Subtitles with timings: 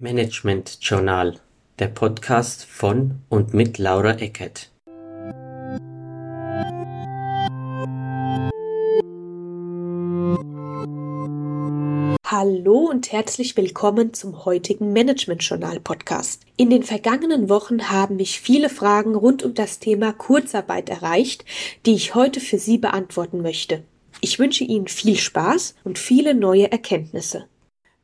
[0.00, 1.36] Management Journal,
[1.78, 4.72] der Podcast von und mit Laura Eckert.
[12.26, 16.42] Hallo und herzlich willkommen zum heutigen Management Journal Podcast.
[16.56, 21.44] In den vergangenen Wochen haben mich viele Fragen rund um das Thema Kurzarbeit erreicht,
[21.86, 23.84] die ich heute für Sie beantworten möchte.
[24.20, 27.46] Ich wünsche Ihnen viel Spaß und viele neue Erkenntnisse.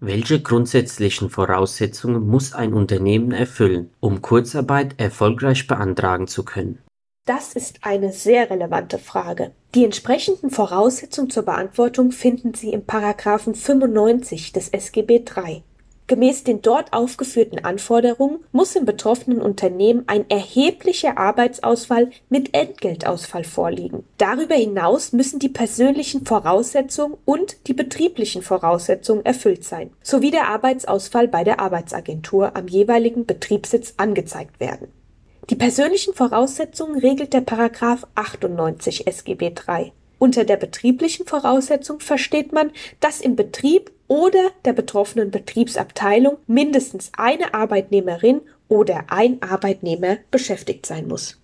[0.03, 6.79] Welche grundsätzlichen Voraussetzungen muss ein Unternehmen erfüllen, um Kurzarbeit erfolgreich beantragen zu können?
[7.27, 9.51] Das ist eine sehr relevante Frage.
[9.75, 15.63] Die entsprechenden Voraussetzungen zur Beantwortung finden Sie im Paragraphen 95 des SGB III.
[16.11, 24.03] Gemäß den dort aufgeführten Anforderungen muss im betroffenen Unternehmen ein erheblicher Arbeitsausfall mit Entgeltausfall vorliegen.
[24.19, 31.29] Darüber hinaus müssen die persönlichen Voraussetzungen und die betrieblichen Voraussetzungen erfüllt sein, sowie der Arbeitsausfall
[31.29, 34.89] bei der Arbeitsagentur am jeweiligen Betriebssitz angezeigt werden.
[35.49, 39.93] Die persönlichen Voraussetzungen regelt der Paragraph 98 SGB III.
[40.21, 47.55] Unter der betrieblichen Voraussetzung versteht man, dass im Betrieb oder der betroffenen Betriebsabteilung mindestens eine
[47.55, 51.41] Arbeitnehmerin oder ein Arbeitnehmer beschäftigt sein muss.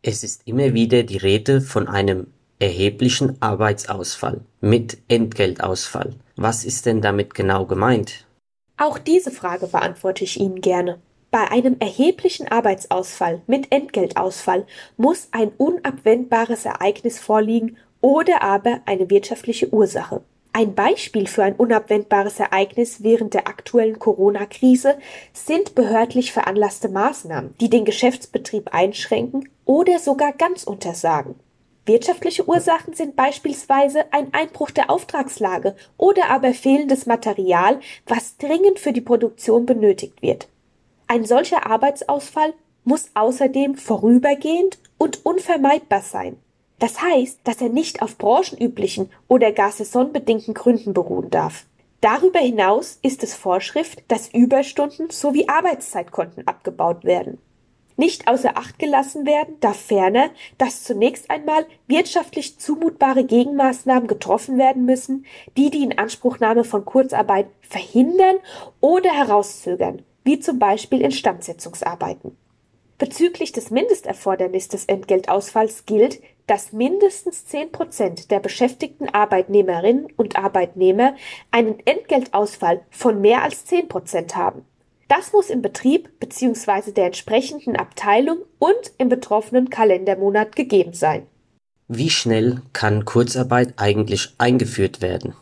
[0.00, 2.28] Es ist immer wieder die Rede von einem
[2.58, 6.14] erheblichen Arbeitsausfall mit Entgeltausfall.
[6.34, 8.24] Was ist denn damit genau gemeint?
[8.78, 10.98] Auch diese Frage beantworte ich Ihnen gerne.
[11.30, 19.72] Bei einem erheblichen Arbeitsausfall mit Entgeltausfall muss ein unabwendbares Ereignis vorliegen oder aber eine wirtschaftliche
[19.72, 20.22] Ursache.
[20.52, 24.96] Ein Beispiel für ein unabwendbares Ereignis während der aktuellen Corona-Krise
[25.32, 31.36] sind behördlich veranlasste Maßnahmen, die den Geschäftsbetrieb einschränken oder sogar ganz untersagen.
[31.86, 38.92] Wirtschaftliche Ursachen sind beispielsweise ein Einbruch der Auftragslage oder aber fehlendes Material, was dringend für
[38.92, 40.48] die Produktion benötigt wird.
[41.06, 42.52] Ein solcher Arbeitsausfall
[42.84, 46.36] muss außerdem vorübergehend und unvermeidbar sein.
[46.78, 51.64] Das heißt, dass er nicht auf branchenüblichen oder gar saisonbedingten Gründen beruhen darf.
[52.00, 57.38] Darüber hinaus ist es Vorschrift, dass Überstunden sowie Arbeitszeitkonten abgebaut werden.
[57.96, 64.84] Nicht außer Acht gelassen werden darf ferner, dass zunächst einmal wirtschaftlich zumutbare Gegenmaßnahmen getroffen werden
[64.84, 68.36] müssen, die die Inanspruchnahme von Kurzarbeit verhindern
[68.80, 72.36] oder herauszögern, wie zum Beispiel Instandsetzungsarbeiten.
[72.98, 81.14] Bezüglich des Mindesterfordernisses des Entgeltausfalls gilt, dass mindestens 10 Prozent der beschäftigten Arbeitnehmerinnen und Arbeitnehmer
[81.52, 84.64] einen Entgeltausfall von mehr als 10 Prozent haben.
[85.06, 86.92] Das muss im Betrieb bzw.
[86.92, 91.26] der entsprechenden Abteilung und im betroffenen Kalendermonat gegeben sein.
[91.86, 95.34] Wie schnell kann Kurzarbeit eigentlich eingeführt werden?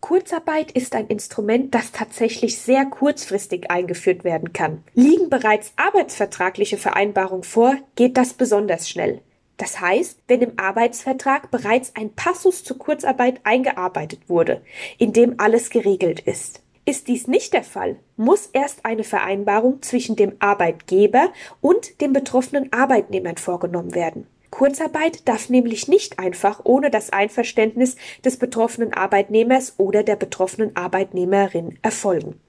[0.00, 4.82] Kurzarbeit ist ein Instrument, das tatsächlich sehr kurzfristig eingeführt werden kann.
[4.94, 9.20] Liegen bereits arbeitsvertragliche Vereinbarungen vor, geht das besonders schnell.
[9.62, 14.60] Das heißt, wenn im Arbeitsvertrag bereits ein Passus zur Kurzarbeit eingearbeitet wurde,
[14.98, 16.64] in dem alles geregelt ist.
[16.84, 22.72] Ist dies nicht der Fall, muss erst eine Vereinbarung zwischen dem Arbeitgeber und den betroffenen
[22.72, 24.26] Arbeitnehmern vorgenommen werden.
[24.50, 27.94] Kurzarbeit darf nämlich nicht einfach ohne das Einverständnis
[28.24, 32.40] des betroffenen Arbeitnehmers oder der betroffenen Arbeitnehmerin erfolgen.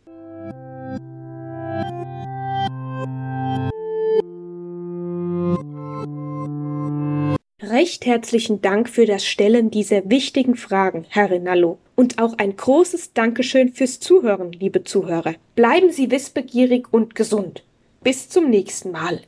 [7.74, 11.80] Recht herzlichen Dank für das Stellen dieser wichtigen Fragen, Herr Rinallo.
[11.96, 15.34] Und auch ein großes Dankeschön fürs Zuhören, liebe Zuhörer.
[15.56, 17.64] Bleiben Sie wissbegierig und gesund.
[18.04, 19.22] Bis zum nächsten Mal.